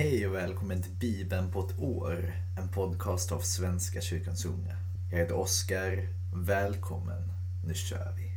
[0.00, 4.76] Hej och välkommen till Bibeln på ett år, en podcast av Svenska kyrkans unga.
[5.10, 7.22] Jag heter Oskar, välkommen,
[7.66, 8.29] nu kör vi.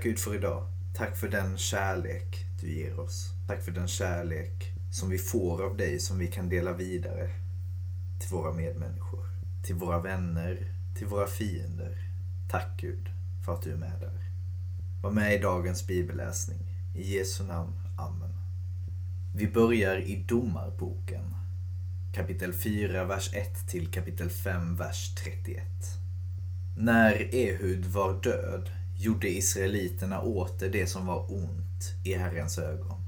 [0.00, 0.66] Tack Gud för idag.
[0.94, 3.32] Tack för den kärlek du ger oss.
[3.46, 7.30] Tack för den kärlek som vi får av dig som vi kan dela vidare
[8.20, 9.26] till våra medmänniskor,
[9.66, 11.98] till våra vänner, till våra fiender.
[12.50, 13.08] Tack Gud
[13.44, 14.18] för att du är med där.
[15.02, 16.60] Var med i dagens bibelläsning.
[16.96, 17.72] I Jesu namn.
[17.98, 18.34] Amen.
[19.34, 21.34] Vi börjar i Domarboken,
[22.14, 25.64] kapitel 4, vers 1 till kapitel 5, vers 31.
[26.76, 33.00] När Ehud var död gjorde israeliterna åter det som var ont i Herrens ögon.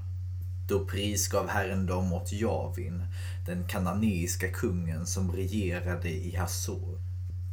[0.67, 3.03] Då prisgav Herren dem åt Javin,
[3.45, 6.99] den kananeiska kungen som regerade i Hassor.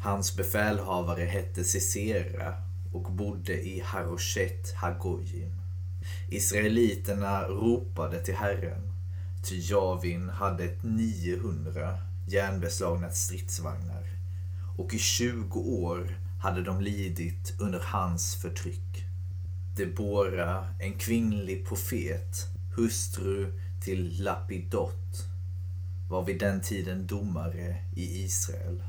[0.03, 2.55] Hans befälhavare hette Sisera
[2.93, 5.61] och bodde i Haroshet Hagojim.
[6.31, 8.93] Israeliterna ropade till Herren,
[9.43, 14.05] ty Javin hade ett 900 järnbeslagna stridsvagnar
[14.77, 19.07] och i 20 år hade de lidit under hans förtryck.
[19.77, 25.27] Debora, en kvinnlig profet, hustru till Lapidot,
[26.09, 28.83] var vid den tiden domare i Israel.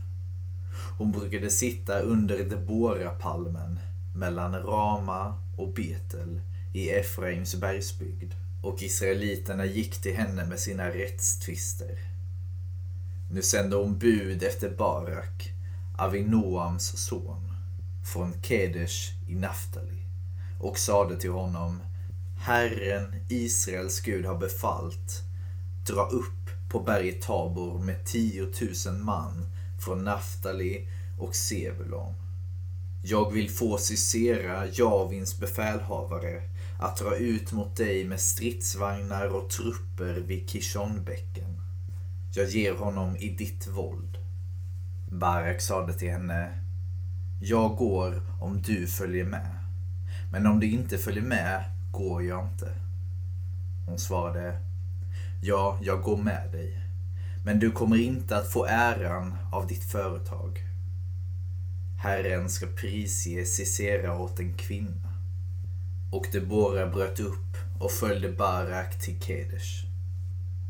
[0.98, 3.80] Hon brukade sitta under Debora-palmen
[4.16, 6.42] mellan Rama och Betel
[6.74, 12.00] i Efraims bergsbygd och israeliterna gick till henne med sina rättstvister.
[13.32, 15.51] Nu sände hon bud efter Barak,
[16.02, 17.54] Avinoams son,
[18.14, 20.06] från Kedesh i Naftali
[20.60, 21.80] och sade till honom
[22.38, 25.24] Herren, Israels Gud, har befallt
[25.88, 29.46] dra upp på berget Tabor med tiotusen man
[29.80, 30.88] från Naftali
[31.20, 32.14] och Sebulon.
[33.04, 36.42] Jag vill få Sisera, Javins befälhavare,
[36.80, 41.62] att dra ut mot dig med stridsvagnar och trupper vid Kishonbäcken.
[42.36, 44.21] Jag ger honom i ditt våld.
[45.14, 46.50] Barak sade till henne,
[47.42, 49.50] jag går om du följer med.
[50.32, 52.72] Men om du inte följer med går jag inte.
[53.86, 54.58] Hon svarade,
[55.42, 56.78] ja, jag går med dig.
[57.46, 60.60] Men du kommer inte att få äran av ditt företag.
[61.98, 65.14] Herren ska prisge Sisera åt en kvinna.
[66.12, 69.86] Och Debora bröt upp och följde Barak till Kedesh.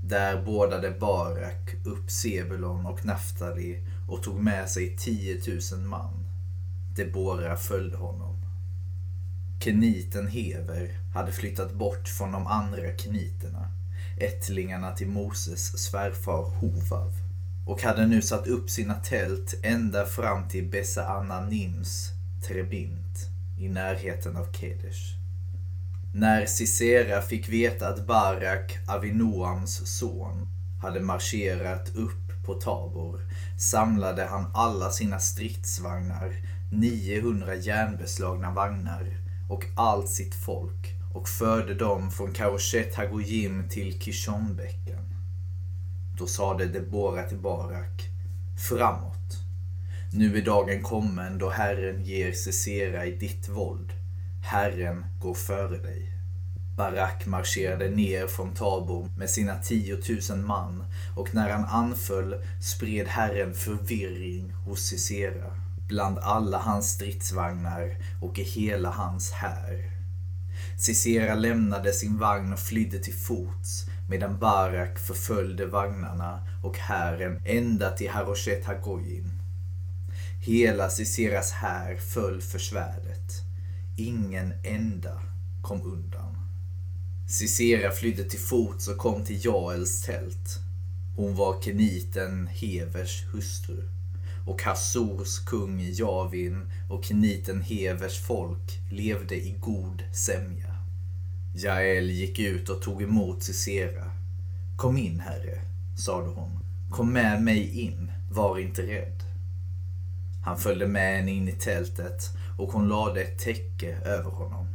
[0.03, 5.41] Där bådade Barak upp Sebulon och Naftali och tog med sig 10
[5.71, 6.25] 000 man.
[6.95, 8.35] Debora följde honom.
[9.63, 13.67] Keniten Hever hade flyttat bort från de andra keniterna,
[14.17, 17.11] ättlingarna till Moses svärfar Hovav,
[17.67, 22.09] och hade nu satt upp sina tält ända fram till Besa Ananims
[22.47, 23.29] Trebint
[23.59, 25.01] i närheten av Kedesh.
[26.13, 30.47] När Sisera fick veta att Barak, Avinoams son,
[30.81, 33.21] hade marscherat upp på Tabor
[33.57, 36.35] samlade han alla sina stridsvagnar,
[36.71, 39.17] 900 järnbeslagna vagnar
[39.49, 45.13] och allt sitt folk och förde dem från Karoshet Hagojim till Kishonbäcken.
[46.17, 48.09] Då sade Debora till Barak,
[48.69, 49.37] framåt.
[50.13, 53.93] Nu är dagen kommen då Herren ger Sisera i ditt våld.
[54.43, 56.10] Herren går före dig.
[56.81, 59.97] Barak marscherade ner från Tabor med sina 10
[60.29, 60.83] 000 man
[61.15, 65.55] och när han anföll spred Herren förvirring hos Sisera
[65.87, 69.91] bland alla hans stridsvagnar och i hela hans här.
[70.79, 77.91] Sisera lämnade sin vagn och flydde till fots medan Barak förföljde vagnarna och hären ända
[77.91, 79.41] till Haroshet Hagoyin.
[80.45, 83.31] Hela Siseras här föll för svärdet.
[83.97, 85.21] Ingen enda
[85.61, 86.30] kom undan.
[87.27, 90.59] Cicera flydde till fots och kom till Jaels tält.
[91.15, 93.83] Hon var keniten Hevers hustru.
[94.45, 100.75] Och Hassors kung Javin och keniten Hevers folk levde i god sämja.
[101.55, 104.11] Jael gick ut och tog emot Cicera.
[104.77, 105.61] Kom in, herre,
[106.05, 106.59] sade hon.
[106.89, 109.23] Kom med mig in, var inte rädd.
[110.45, 114.67] Han följde med henne in i tältet och hon lade ett täcke över honom.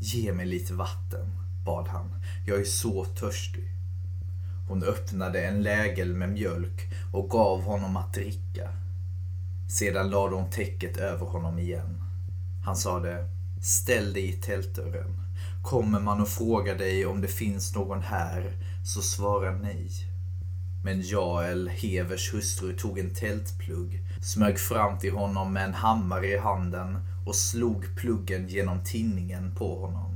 [0.00, 2.14] Ge mig lite vatten, bad han.
[2.46, 3.70] Jag är så törstig.
[4.68, 8.68] Hon öppnade en lägel med mjölk och gav honom att dricka.
[9.68, 12.02] Sedan lade hon täcket över honom igen.
[12.64, 13.24] Han sade,
[13.62, 15.20] ställ dig i tältdörren.
[15.62, 18.52] Kommer man och frågar dig om det finns någon här,
[18.84, 19.90] så svara nej.
[20.84, 26.38] Men Jael, Hevers hustru, tog en tältplugg, smög fram till honom med en hammare i
[26.38, 30.09] handen och slog pluggen genom tinningen på honom,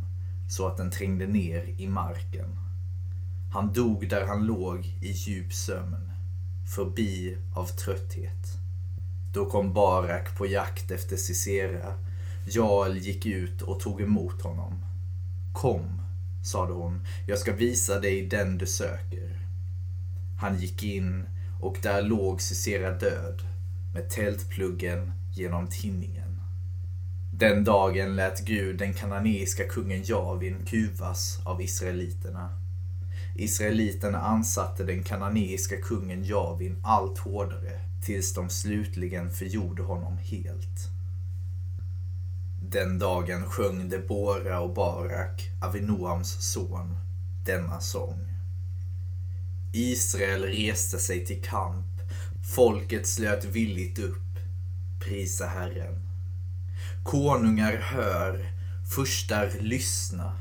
[0.49, 2.59] så att den trängde ner i marken.
[3.53, 6.11] Han dog där han låg i djup sömn,
[6.75, 8.59] förbi av trötthet.
[9.33, 11.95] Då kom Barak på jakt efter Sisera.
[12.47, 14.85] Jael gick ut och tog emot honom.
[15.53, 16.03] Kom,
[16.45, 19.39] sade hon, jag ska visa dig den du söker.
[20.41, 21.25] Han gick in
[21.61, 23.43] och där låg Sisera död
[23.95, 26.24] med tältpluggen genom tinningen.
[27.39, 32.51] Den dagen lät Gud den kananeiska kungen Javin kuvas av israeliterna.
[33.37, 40.91] Israeliterna ansatte den kananeiska kungen Javin allt hårdare tills de slutligen förgjorde honom helt.
[42.63, 46.97] Den dagen sjöng Debora och Barak, Avinoams son,
[47.47, 48.29] denna sång.
[49.73, 51.87] Israel reste sig till kamp.
[52.55, 54.39] Folket slöt villigt upp.
[55.01, 56.04] Prisa Herren.
[57.05, 58.47] Konungar hör,
[58.95, 60.33] furstar lyssna.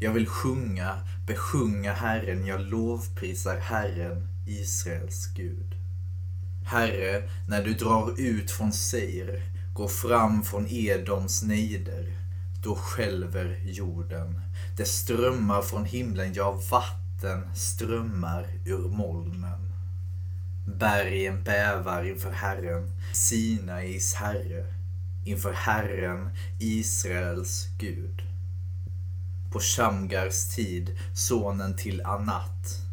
[0.00, 5.74] Jag vill sjunga, besjunga Herren, jag lovprisar Herren, Israels Gud.
[6.66, 9.42] Herre, när du drar ut från Seir,
[9.74, 12.18] går fram från Edoms nejder,
[12.62, 14.40] då skälver jorden.
[14.76, 19.72] Det strömmar från himlen, ja, vatten strömmar ur molnen.
[20.66, 24.83] Bergen bävar inför Herren, Sinais Herre,
[25.24, 28.22] inför Herren, Israels Gud.
[29.52, 32.84] På Shamgars tid, sonen till Anat,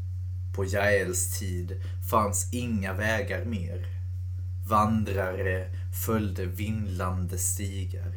[0.56, 3.86] på Jaels tid fanns inga vägar mer.
[4.68, 5.68] Vandrare
[6.06, 8.14] följde vindlande stigar.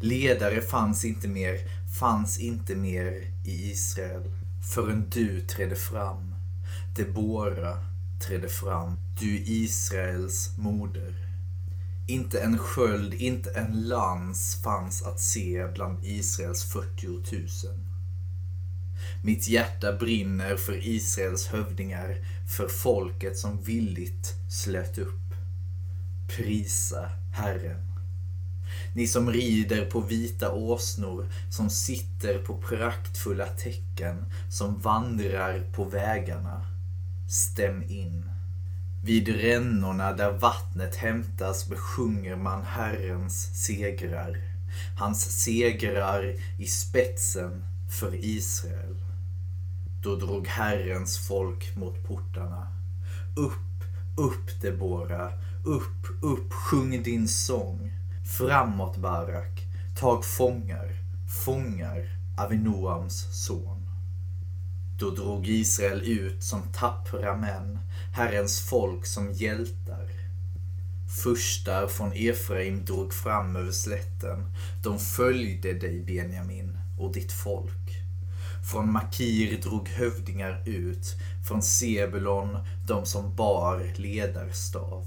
[0.00, 1.58] Ledare fanns inte mer,
[1.98, 3.12] fanns inte mer
[3.44, 4.22] i Israel
[4.74, 6.34] förrän du trädde fram.
[6.96, 7.78] Debora
[8.26, 11.23] trädde fram, du Israels moder.
[12.06, 17.24] Inte en sköld, inte en lans fanns att se bland Israels 40 000.
[19.22, 22.16] Mitt hjärta brinner för Israels hövdingar,
[22.56, 25.34] för folket som villigt slöt upp.
[26.28, 27.94] Prisa Herren.
[28.94, 36.66] Ni som rider på vita åsnor, som sitter på praktfulla tecken, som vandrar på vägarna.
[37.28, 38.33] Stäm in.
[39.06, 44.36] Vid rännorna där vattnet hämtas besjunger man Herrens segrar.
[44.98, 47.64] Hans segrar i spetsen
[48.00, 48.96] för Israel.
[50.02, 52.68] Då drog Herrens folk mot portarna.
[53.36, 53.84] Upp,
[54.16, 55.32] upp Debora,
[55.64, 57.92] upp, upp, sjung din sång.
[58.38, 59.66] Framåt Barak,
[60.00, 60.92] tag fångar,
[61.44, 62.08] fångar
[62.38, 63.83] Avinoams son.
[64.98, 67.78] Då drog Israel ut som tappra män,
[68.12, 70.08] Herrens folk som hjältar.
[71.22, 74.54] Furstar från Efraim drog fram över slätten.
[74.82, 78.04] De följde dig, Benjamin, och ditt folk.
[78.70, 81.16] Från Makir drog hövdingar ut,
[81.48, 85.04] från Sebulon de som bar ledarstav.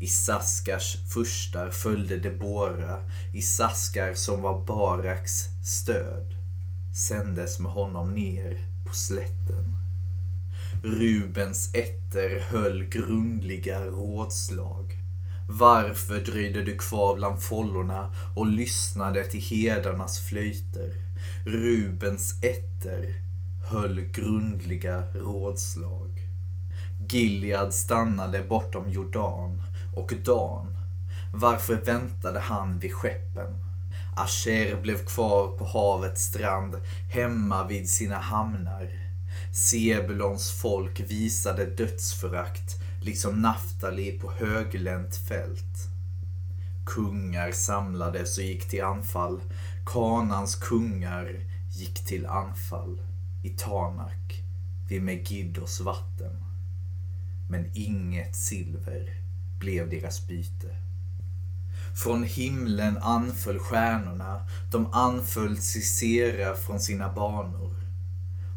[0.00, 2.98] Isaskars furstar följde Debora,
[3.34, 6.39] Isaskar som var Baraks stöd,
[6.92, 9.76] sändes med honom ner på slätten.
[10.82, 14.96] Rubens ätter höll grundliga rådslag.
[15.48, 20.94] Varför dröjde du kvar bland follorna och lyssnade till herdarnas flöjter?
[21.46, 23.14] Rubens ätter
[23.70, 26.10] höll grundliga rådslag.
[27.08, 29.62] Gilead stannade bortom Jordan
[29.96, 30.76] och Dan.
[31.34, 33.69] Varför väntade han vid skeppen?
[34.20, 36.76] Asher blev kvar på havets strand,
[37.08, 38.90] hemma vid sina hamnar.
[39.52, 45.88] Sebulons folk visade dödsförakt, liksom Naftali på höglänt fält.
[46.86, 49.40] Kungar samlades och gick till anfall.
[49.86, 51.40] Kanans kungar
[51.72, 53.00] gick till anfall
[53.44, 54.42] i Tanak
[54.88, 56.44] vid Megiddos vatten.
[57.48, 59.14] Men inget silver
[59.60, 60.79] blev deras byte.
[62.02, 67.76] Från himlen anföll stjärnorna, de anföll Cicera från sina banor.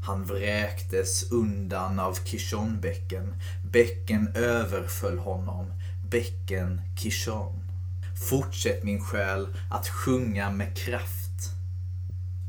[0.05, 3.33] Han vräktes undan av Kishonbäcken,
[3.71, 5.73] bäcken överföll honom,
[6.09, 7.59] bäcken Kishon.
[8.29, 11.49] Fortsätt min själ att sjunga med kraft.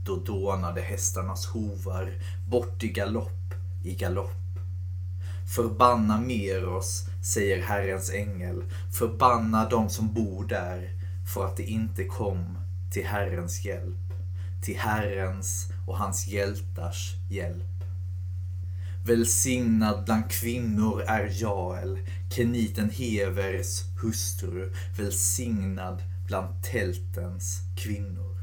[0.06, 2.12] Då dånade hästarnas hovar
[2.48, 4.43] bort i galopp, i galopp.
[5.46, 8.64] Förbanna Meros, säger Herrens ängel.
[8.98, 10.90] Förbanna de som bor där.
[11.34, 12.58] för att det inte kom
[12.92, 14.12] till Herrens hjälp,
[14.62, 17.84] till Herrens och hans hjältars hjälp.
[19.06, 21.98] Välsignad bland kvinnor är Jael,
[22.30, 28.36] keniten Hevers hustru, välsignad bland tältens kvinnor.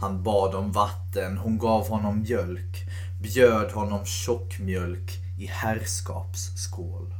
[0.00, 2.88] Han bad om vatten, hon gav honom mjölk,
[3.22, 7.14] bjöd honom tjockmjölk i herrskapsskål.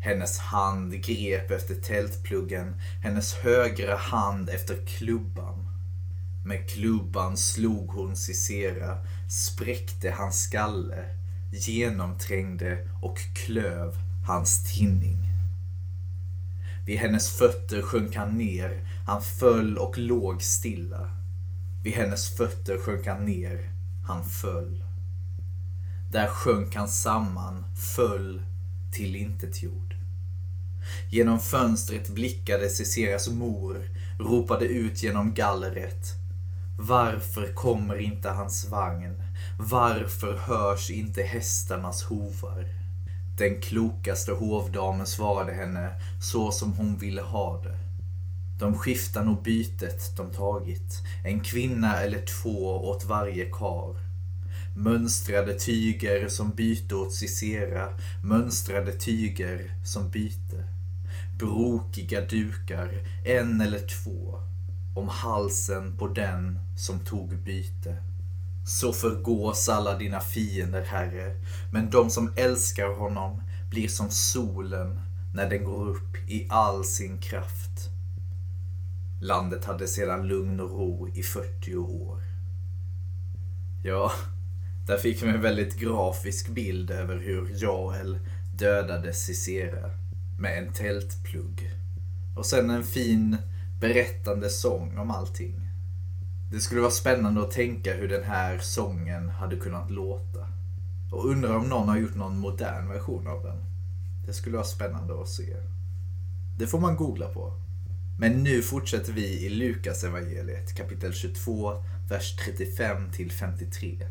[0.00, 5.68] Hennes hand grep efter tältpluggen, hennes högra hand efter klubban.
[6.44, 11.04] Med klubban slog hon Cicera, spräckte hans skalle,
[11.52, 15.28] genomträngde och klöv hans tinning.
[16.86, 21.10] Vid hennes fötter sjönk han ner, han föll och låg stilla.
[21.82, 23.70] Vid hennes fötter sjönk han ner,
[24.06, 24.83] han föll.
[26.14, 27.64] Där sjönk han samman,
[27.96, 28.42] föll
[28.92, 29.94] till intet jord.
[31.10, 33.82] Genom fönstret blickade Ciceras mor,
[34.18, 36.06] ropade ut genom gallret.
[36.78, 39.22] Varför kommer inte hans vagn?
[39.58, 42.68] Varför hörs inte hästarnas hovar?
[43.38, 47.78] Den klokaste hovdamen svarade henne så som hon ville ha det.
[48.58, 54.03] De skiftar nog bytet de tagit, en kvinna eller två åt varje kar.
[54.76, 57.88] Mönstrade tyger som byte åt Cicera,
[58.22, 60.64] mönstrade tyger som byte.
[61.38, 62.90] Brokiga dukar,
[63.24, 64.40] en eller två,
[64.94, 67.96] om halsen på den som tog byte.
[68.66, 71.40] Så förgås alla dina fiender, Herre,
[71.72, 75.00] men de som älskar honom blir som solen
[75.34, 77.90] när den går upp i all sin kraft.
[79.20, 82.22] Landet hade sedan lugn och ro i 40 år.
[83.82, 84.12] Ja,
[84.86, 88.18] där fick vi en väldigt grafisk bild över hur Joel
[88.58, 89.90] dödade Cicera
[90.38, 91.70] med en tältplugg.
[92.36, 93.36] Och sen en fin
[93.80, 95.60] berättande sång om allting.
[96.52, 100.48] Det skulle vara spännande att tänka hur den här sången hade kunnat låta.
[101.12, 103.64] Och undrar om någon har gjort någon modern version av den.
[104.26, 105.56] Det skulle vara spännande att se.
[106.58, 107.52] Det får man googla på.
[108.18, 111.72] Men nu fortsätter vi i Lukas evangeliet kapitel 22,
[112.08, 114.06] vers 35 till 53.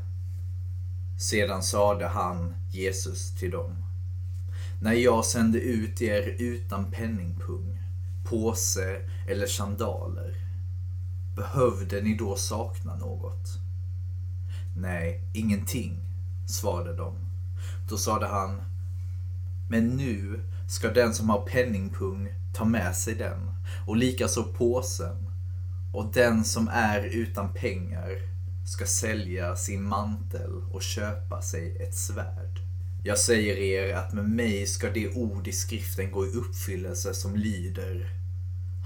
[1.17, 3.83] Sedan sade han, Jesus, till dem.
[4.81, 7.79] När jag sände ut er utan penningpung,
[8.29, 10.35] påse eller sandaler,
[11.35, 13.47] behövde ni då sakna något?
[14.77, 15.99] Nej, ingenting,
[16.47, 17.15] svarade de.
[17.89, 18.61] Då sade han,
[19.69, 23.51] men nu ska den som har penningpung ta med sig den
[23.87, 25.29] och likaså påsen
[25.93, 28.32] och den som är utan pengar
[28.65, 32.59] ska sälja sin mantel och köpa sig ett svärd.
[33.03, 37.35] Jag säger er att med mig ska det ord i skriften gå i uppfyllelse som
[37.35, 38.09] lyder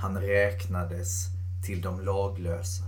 [0.02, 1.28] Han räknades
[1.66, 2.84] till de laglösa.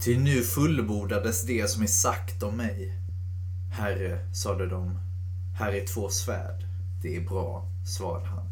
[0.00, 2.92] Till nu fullbordades det som är sagt om mig.
[3.70, 4.98] Herre, sade de,
[5.58, 6.66] här är två svärd.
[7.02, 8.46] Det är bra, svarade han.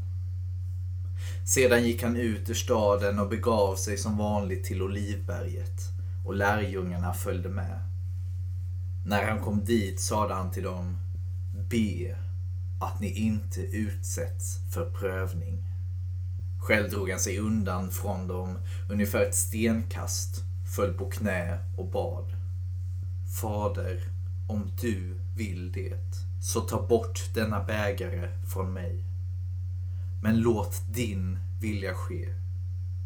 [1.47, 7.13] Sedan gick han ut ur staden och begav sig som vanligt till Olivberget och lärjungarna
[7.13, 7.81] följde med.
[9.07, 10.99] När han kom dit sade han till dem,
[11.69, 12.17] be
[12.81, 15.65] att ni inte utsätts för prövning.
[16.61, 18.59] Själv drog han sig undan från dem
[18.91, 20.45] ungefär ett stenkast,
[20.77, 22.37] föll på knä och bad.
[23.41, 24.01] Fader,
[24.49, 25.99] om du vill det,
[26.43, 29.05] så ta bort denna bägare från mig.
[30.23, 32.35] Men låt din vilja ske,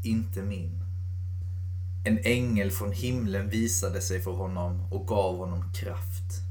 [0.03, 0.84] inte min.
[2.07, 6.43] En ängel från himlen visade sig för honom och gav honom kraft.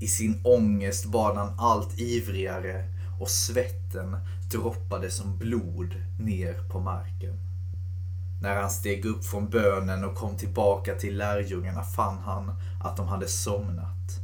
[0.00, 2.84] I sin ångest bad han allt ivrigare
[3.20, 4.16] och svetten
[4.50, 7.38] droppade som blod ner på marken.
[8.40, 13.08] När han steg upp från bönen och kom tillbaka till lärjungarna fann han att de
[13.08, 14.20] hade somnat,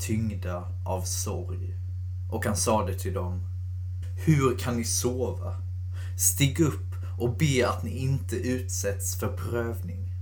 [0.00, 1.74] tyngda av sorg.
[2.30, 3.40] Och han sade till dem,
[4.26, 5.56] Hur kan ni sova?
[6.16, 10.12] Stig upp och be att ni inte utsätts för prövning.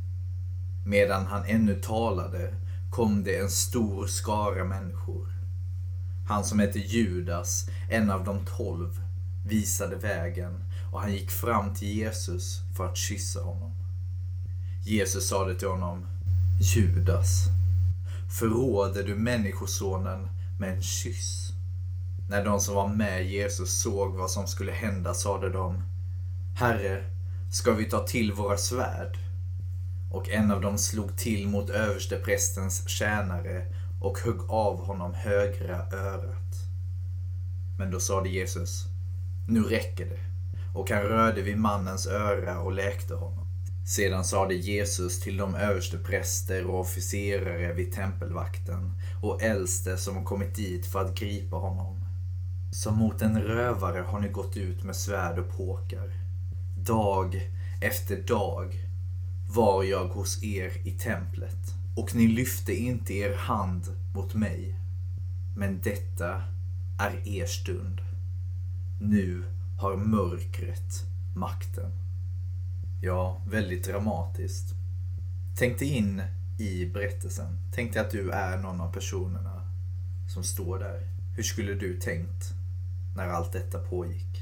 [0.86, 2.54] Medan han ännu talade
[2.90, 5.28] kom det en stor skara människor.
[6.28, 9.00] Han som hette Judas, en av de tolv,
[9.46, 13.72] visade vägen och han gick fram till Jesus för att kyssa honom.
[14.84, 16.06] Jesus sade till honom,
[16.60, 17.44] Judas,
[18.38, 21.52] förråder du Människosonen med en kyss?
[22.28, 25.82] När de som var med Jesus såg vad som skulle hända sade de,
[26.56, 27.04] Herre,
[27.50, 29.18] ska vi ta till våra svärd?
[30.10, 33.66] Och en av dem slog till mot översteprästens tjänare
[34.00, 36.54] och högg av honom högra örat.
[37.78, 38.84] Men då sade Jesus,
[39.48, 40.18] nu räcker det.
[40.74, 43.46] och han rörde vid mannens öra och läkte honom.
[43.86, 48.92] Sedan sade Jesus till de överstepräster och officerare vid tempelvakten
[49.22, 52.04] och äldste som kommit dit för att gripa honom.
[52.72, 56.23] Som mot en rövare har ni gått ut med svärd och påkar.
[56.86, 57.50] Dag
[57.80, 58.74] efter dag
[59.48, 64.78] var jag hos er i templet och ni lyfte inte er hand mot mig.
[65.56, 66.42] Men detta
[66.98, 68.00] är er stund.
[69.00, 69.44] Nu
[69.80, 71.04] har mörkret
[71.36, 71.92] makten.
[73.02, 74.74] Ja, väldigt dramatiskt.
[75.58, 76.22] Tänk dig in
[76.58, 77.58] i berättelsen.
[77.74, 79.62] Tänk dig att du är någon av personerna
[80.34, 81.00] som står där.
[81.36, 82.54] Hur skulle du tänkt
[83.16, 84.33] när allt detta pågick?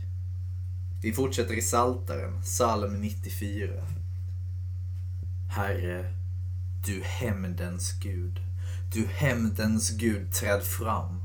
[1.03, 3.73] Vi fortsätter i Saltaren, psalm 94.
[5.49, 6.15] Herre,
[6.87, 8.41] du hämndens Gud,
[8.93, 11.23] du hämndens Gud, träd fram.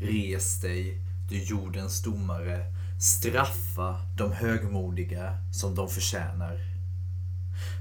[0.00, 2.66] Res dig, du jordens domare,
[3.00, 6.58] straffa de högmodiga som de förtjänar.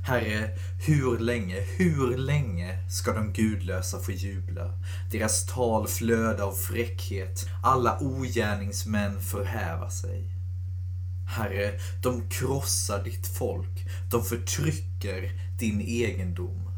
[0.06, 0.50] Herre,
[0.88, 4.74] hur länge, hur länge ska de gudlösa få jubla?
[5.12, 10.37] Deras tal flöda av fräckhet, alla ogärningsmän förhäva sig.
[11.27, 16.72] Herre, de krossar ditt folk, de förtrycker din egendom.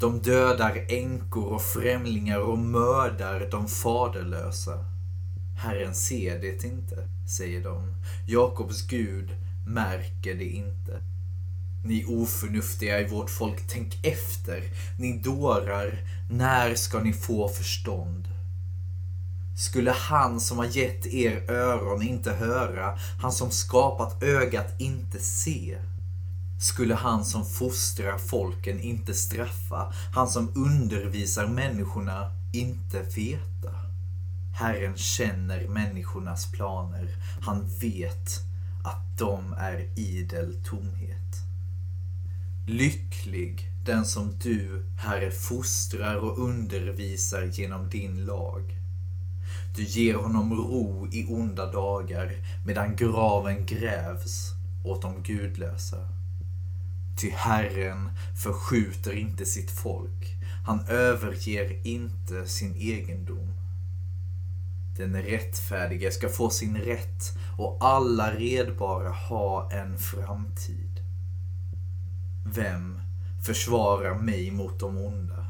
[0.00, 4.84] De dödar änkor och främlingar och mördar de faderlösa.
[5.56, 7.94] Herren ser det inte, säger de.
[8.26, 9.30] Jakobs Gud
[9.66, 11.00] märker det inte.
[11.84, 14.62] Ni oförnuftiga i vårt folk, tänk efter.
[14.98, 15.98] Ni dårar,
[16.30, 18.28] när ska ni få förstånd?
[19.60, 25.78] Skulle han som har gett er öron inte höra, han som skapat ögat inte se?
[26.60, 33.74] Skulle han som fostrar folken inte straffa, han som undervisar människorna inte veta?
[34.58, 37.08] Herren känner människornas planer,
[37.42, 38.40] han vet
[38.84, 41.36] att de är idel tomhet.
[42.66, 48.79] Lycklig den som du, Herre, fostrar och undervisar genom din lag.
[49.74, 52.32] Du ger honom ro i onda dagar
[52.64, 54.52] medan graven grävs
[54.84, 56.08] åt de gudlösa.
[57.20, 58.10] Ty Herren
[58.42, 60.36] förskjuter inte sitt folk.
[60.66, 63.52] Han överger inte sin egendom.
[64.96, 71.00] Den rättfärdige ska få sin rätt och alla redbara ha en framtid.
[72.54, 73.00] Vem
[73.42, 75.46] försvarar mig mot de onda?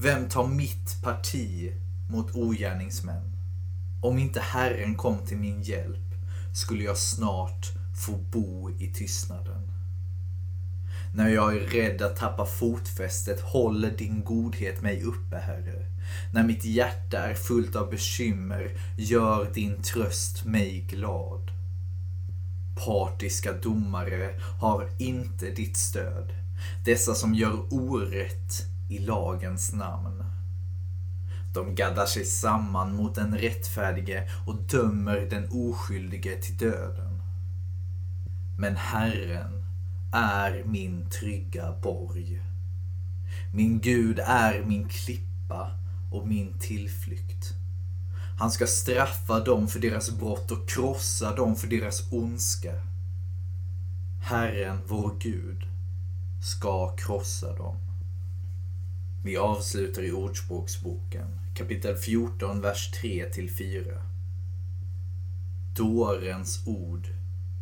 [0.00, 1.72] Vem tar mitt parti
[2.10, 3.33] mot ogärningsmän?
[4.04, 6.14] Om inte Herren kom till min hjälp
[6.54, 7.66] skulle jag snart
[8.06, 9.70] få bo i tystnaden.
[11.14, 15.86] När jag är rädd att tappa fotfästet håller din godhet mig uppe, Herre.
[16.32, 21.50] När mitt hjärta är fullt av bekymmer gör din tröst mig glad.
[22.86, 26.32] Partiska domare har inte ditt stöd.
[26.84, 30.23] Dessa som gör orätt i lagens namn.
[31.54, 37.22] De gaddar sig samman mot den rättfärdige och dömer den oskyldige till döden.
[38.58, 39.64] Men Herren
[40.12, 42.42] är min trygga borg.
[43.54, 45.70] Min Gud är min klippa
[46.12, 47.54] och min tillflykt.
[48.38, 52.74] Han ska straffa dem för deras brott och krossa dem för deras ondska.
[54.20, 55.66] Herren, vår Gud,
[56.42, 57.76] ska krossa dem.
[59.24, 64.02] Vi avslutar i Ordspråksboken, kapitel 14, vers 3 till 4.
[65.76, 67.08] Dårens ord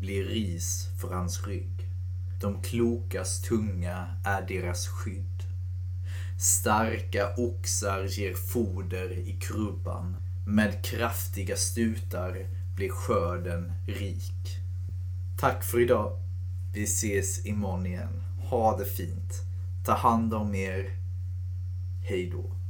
[0.01, 1.89] blir ris för hans rygg.
[2.41, 5.43] De klokas tunga är deras skydd.
[6.39, 10.17] Starka oxar ger foder i krubban.
[10.47, 14.59] Med kraftiga stutar blir skörden rik.
[15.39, 16.21] Tack för idag.
[16.75, 18.23] Vi ses imorgon igen.
[18.51, 19.43] Ha det fint.
[19.85, 20.91] Ta hand om er.
[22.03, 22.62] Hej då.